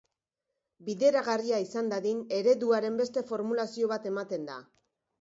[0.87, 4.61] Bideragarria izan dadin, ereduaren beste formulazio bat ematen da.